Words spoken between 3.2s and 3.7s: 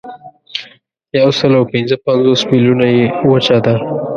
وچه